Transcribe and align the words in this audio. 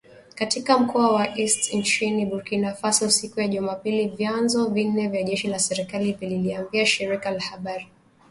Katika 0.35 0.77
mkoa 0.79 1.11
wa 1.13 1.37
Est 1.39 1.73
nchini 1.73 2.25
Burkina 2.25 2.73
Faso 2.73 3.09
siku 3.09 3.41
ya 3.41 3.47
Jumapili 3.47 4.07
vyanzo 4.07 4.65
vine 4.65 5.07
vya 5.07 5.23
jeshi 5.23 5.47
la 5.47 5.59
serikali 5.59 6.13
vililiambia 6.13 6.85
shirika 6.85 7.31
la 7.31 7.41
habari. 7.41 7.87